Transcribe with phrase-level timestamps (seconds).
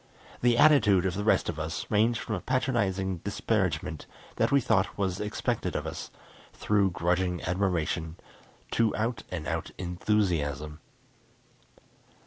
[0.41, 4.97] The attitude of the rest of us ranged from a patronizing disparagement that we thought
[4.97, 6.09] was expected of us,
[6.53, 8.15] through grudging admiration,
[8.71, 10.79] to out and out enthusiasm.